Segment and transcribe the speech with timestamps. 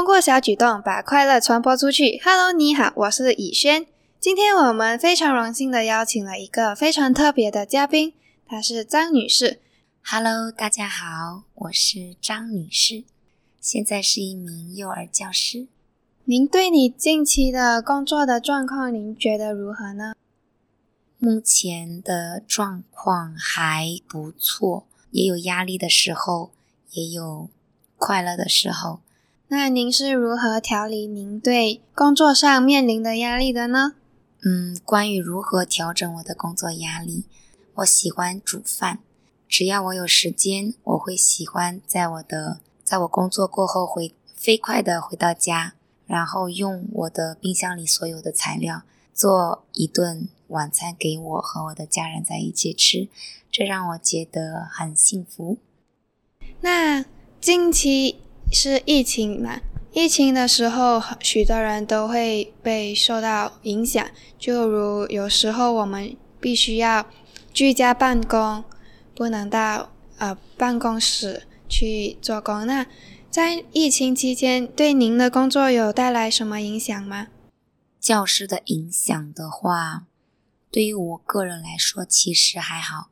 [0.00, 2.18] 通过小举动把快乐传播出去。
[2.24, 3.86] Hello，你好，我是以轩。
[4.18, 8.14] 今天我们非常荣幸的邀请了一个非常特别的嘉宾，
[8.46, 9.60] 她是张女士。
[10.02, 13.04] Hello，大家好，我是张女士，
[13.60, 15.66] 现在是一名幼儿教师。
[16.24, 20.14] 您对你近期的工作的状况，您觉得如何呢？
[21.18, 26.52] 目前的状况还不错，也有压力的时候，
[26.92, 27.50] 也有
[27.98, 29.00] 快乐的时候。
[29.52, 33.94] 那您是如何调理您对工作上面临的压力的呢？
[34.44, 37.24] 嗯，关于如何调整我的工作压力，
[37.74, 39.00] 我喜欢煮饭。
[39.48, 45.74] 只要我有时间，我会喜欢在我的在我工作过后回飞快的回到家。
[46.06, 53.08] 然后用我的冰箱里所有的材料做一顿晚餐给我和我的家人在一起吃，
[53.50, 55.58] 这让我觉得很幸福。
[56.60, 57.04] 那
[57.40, 58.20] 近期
[58.50, 59.60] 是疫情嘛？
[59.92, 64.04] 疫情的时候，许多人都会被受到影响，
[64.38, 67.06] 就如有时候我们必须要
[67.52, 68.64] 居家办公，
[69.14, 72.66] 不能到呃办公室去做工。
[72.66, 72.86] 那
[73.30, 77.28] 在疫情期间，对您的工作有带来什么影响吗？
[78.00, 80.06] 教师的影响的话，
[80.70, 83.10] 对于我个人来说，其实还好。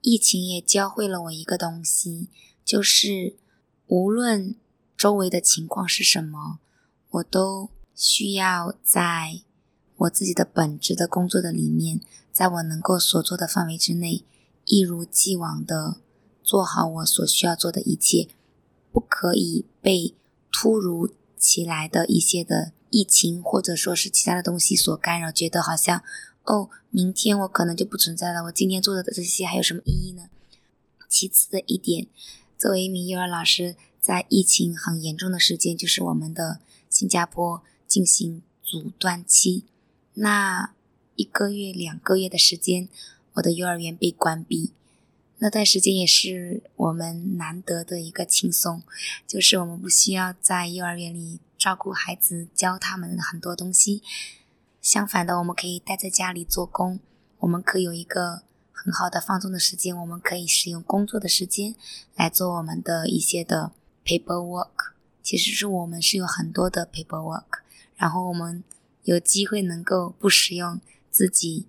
[0.00, 2.28] 疫情也教会了我一个东西，
[2.64, 3.34] 就是
[3.88, 4.54] 无论
[4.96, 6.58] 周围的情况是什么，
[7.10, 9.40] 我都需要在
[9.96, 12.00] 我自己的本职的工作的里面，
[12.32, 14.24] 在我能够所做的范围之内，
[14.64, 15.96] 一如既往的
[16.42, 18.28] 做好我所需要做的一切。
[18.92, 20.14] 不可以被
[20.50, 26.02] 突如其来的一些的疫情，或者说是其他的东西所干扰，觉得好像
[26.44, 28.44] 哦，明天我可能就不存在了。
[28.44, 30.30] 我今天做的这些还有什么意义呢？
[31.08, 32.06] 其次的一点，
[32.58, 39.64] 作为一名幼儿老师，在疫情很严重的时间，就是我们的新加坡进行阻断期，
[40.14, 40.72] 那
[41.16, 42.88] 一个月、两个月的时间，
[43.34, 44.72] 我的幼儿园被关闭。
[45.38, 48.82] 那段时间也是我们难得的一个轻松，
[49.26, 54.02] 就是我们不需要在幼儿园里照顾孩子，教他们很多东西。
[54.80, 57.00] 相反的，我们可以待在家里做工，
[57.40, 58.44] 我们可以有一个
[58.76, 59.96] 很好的放松的时间。
[59.96, 61.74] 我们可以使用工作的时间
[62.14, 63.72] 来做我们的一些的
[64.04, 64.92] paperwork。
[65.22, 67.60] 其实是我们是有很多的 paperwork，
[67.96, 68.62] 然后我们
[69.02, 71.66] 有机会能够不使用自己。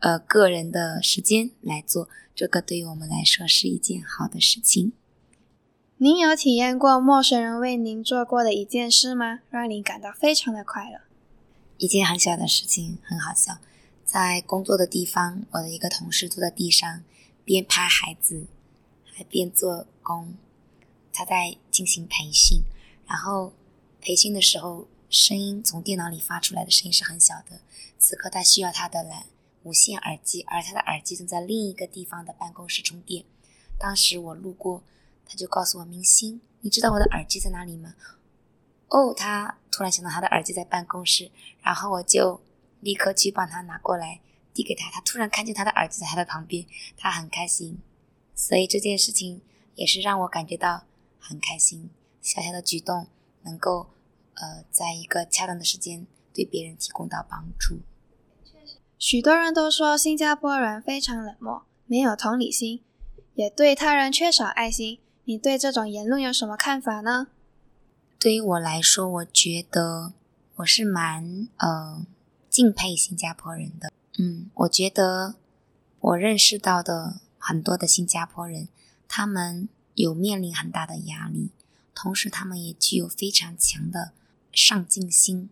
[0.00, 4.92] 呃，个人的时间来做这个，对于我们来说是一件好的事情。
[5.96, 9.40] 您有体验过陌生人为您做过的一件事吗？
[9.50, 11.00] 让您感到非常的快乐。
[11.78, 13.58] 一件很小的事情，很好笑。
[14.08, 17.04] 在工作的地方，我的一个同事坐在地上，
[17.44, 18.46] 边拍孩子，
[19.04, 20.34] 还边做工。
[21.12, 22.62] 他在进行培训，
[23.06, 23.52] 然后
[24.00, 27.60] 培训的时候，声音从电脑里发出来的声音是很小的。
[27.98, 29.26] 此刻他需要他的蓝。
[29.64, 33.26] 无线耳机，而他的耳机正在另一个地方的办公室充电。
[33.76, 34.82] 当时我路过，
[35.26, 37.94] 他就告诉我：“明星，你知道我的耳机在哪里吗？”
[38.88, 41.30] 哦，他突然想到他的耳机在办公室，
[41.60, 42.40] 然后我就
[42.80, 44.20] 立刻去帮他拿过来，
[44.52, 44.90] 递给他。
[44.90, 46.64] 他突然看见他的耳机在他的旁边，
[46.96, 47.78] 他很开心。
[48.34, 49.42] 所以这件事情
[49.74, 50.84] 也是让我感觉到
[51.18, 51.90] 很开心。
[52.20, 53.08] 小小的举动
[53.42, 53.90] 能够，
[54.34, 57.80] 呃，在一个恰当的时间对别人提供到帮助。
[58.98, 62.82] 许多人都说新加坡人非常冷漠，没有同理心，
[63.34, 65.00] 也对他人缺少爱心。
[65.24, 67.28] 你对这种言论有什么看法呢？
[68.18, 70.12] 对于我来说，我觉得
[70.56, 72.04] 我是蛮呃
[72.58, 73.92] 敬佩新加坡人的。
[74.18, 75.36] 嗯，我觉得
[76.00, 78.66] 我认识到的很多的新加坡人，
[79.06, 81.50] 他们有面临很大的压力，
[81.94, 84.10] 同时他们也具有非常强的
[84.50, 85.50] 上进心，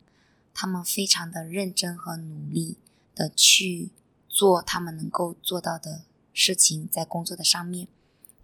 [0.52, 2.78] 他们非常的认真和努力。
[3.14, 3.92] 的去
[4.28, 6.02] 做他们能够做到的
[6.34, 7.88] 事情，在工作的上面。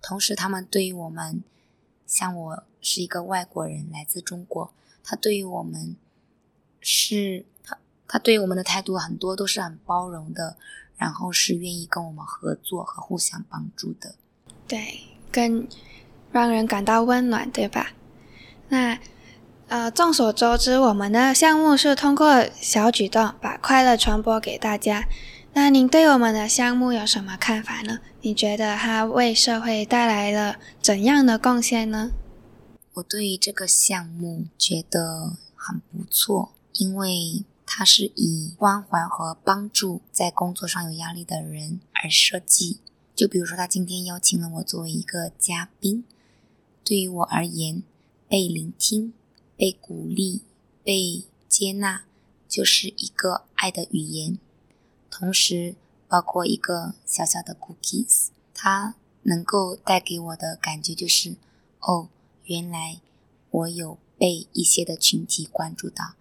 [0.00, 1.42] 同时，他们对于我们，
[2.06, 4.72] 像我是一个外国人，来自中国，
[5.04, 5.94] 他对于我们
[6.80, 7.78] 是他
[8.12, 10.58] 他对于我们的态度很多都是很包容的，
[10.98, 14.16] 然后是愿意跟我们合作和互相帮助的。
[14.68, 15.00] 对，
[15.32, 15.66] 更
[16.30, 17.92] 让人感到温暖，对吧？
[18.68, 18.98] 那。
[19.68, 25.08] 呃，众所周知，我们的项目是通过小举动把快乐传播给大家。
[25.54, 28.00] 那您对我们的项目有什么看法呢？
[28.20, 32.10] 你觉得它为社会带来了怎样的贡献呢？
[32.92, 37.42] 我对于这个项目觉得很不错，因为
[37.74, 42.80] 它是以关怀和帮助在工作上有压力的人而设计。
[43.16, 46.04] 就比如说，他今天邀请了我作为一个嘉宾，
[46.84, 47.82] 对于我而言，
[48.28, 49.14] 被聆听。
[49.56, 50.42] 被鼓励、
[50.82, 52.04] 被接纳，
[52.48, 54.36] 就是一个爱的语言。
[55.08, 55.76] 同时，
[56.08, 61.36] 包括一个小小的 cookies，它能够带给我的感觉就是，
[61.80, 62.08] 哦，
[62.44, 63.00] 原来
[63.50, 66.14] 我有被一些的群体关注到。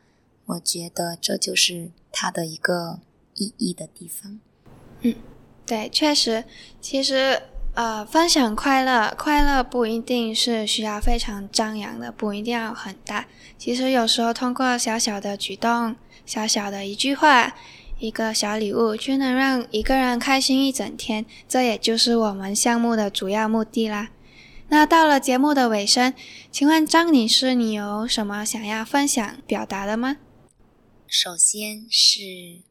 [0.52, 3.00] 我觉得这就是它的一个
[3.36, 4.40] 意义的地方。
[5.02, 5.16] 嗯，
[5.66, 6.46] 对，确实，
[6.80, 7.42] 其实。
[7.74, 13.28] 呃，分享快乐，快乐不一定是需要非常张扬的，不一定要很大。
[13.58, 15.96] 其实有时候通过小小的举动，
[16.26, 17.56] 小小的一句话，
[17.98, 21.26] 一个小礼物，就能让一个人开心一整天。
[21.48, 24.10] 这也就是我们项目的主要目的啦。
[24.68, 26.14] 那到了节目的尾声，
[26.52, 30.18] 请问张女士，你有什么想要分享、表达的吗？
[31.14, 32.62] 首先是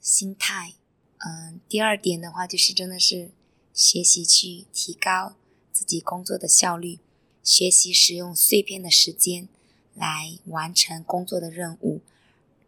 [0.00, 0.72] 心态，
[1.18, 3.28] 嗯，第二点的话就是真的是。
[3.74, 5.34] 学习去提高
[5.70, 6.98] 自己工作的效率，
[7.42, 9.48] 学习使用碎片的时间
[9.94, 12.00] 来完成工作的任务，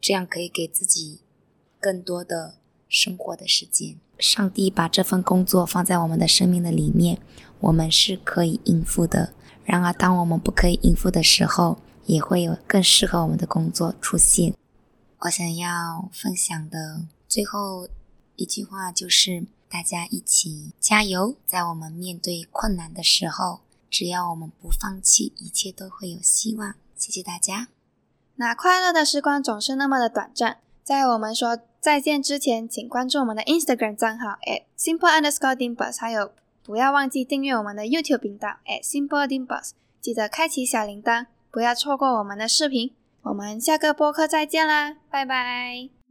[0.02, 1.20] 这样可以给自己
[1.81, 2.56] 更多的
[2.87, 3.96] 生活的时间。
[4.19, 7.19] 上帝把这份工作放在我们的生命的里面，
[7.61, 9.32] 我们是可以应付的。
[9.64, 14.55] 然而，当我们不可以应付的时候，也会有更适合我们的工作出现。
[15.24, 17.88] 我想要分享的最后
[18.36, 19.46] 一句话就是。
[19.72, 21.34] 大家一起加油！
[21.46, 26.74] 在我们面对困难的时候，只要我们不放弃，一切都会有希望。
[26.94, 27.69] 谢谢大家。
[28.34, 36.32] 那快乐的时光总是那么的短暂，在我们说再见之前，请关注我们的 Instagram 账号 at simple underscore dimples，还有
[36.62, 39.70] 不要忘记订阅我们的 YouTube 频道 at simple dimples，
[40.02, 42.94] 记得开启小铃铛，不要错过我们的视频。
[43.22, 46.01] 我们下个播客再见啦，拜拜。